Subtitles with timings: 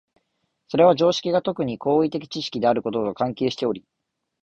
[0.69, 3.85] それは常識が特に行為的知識であることと関係しており、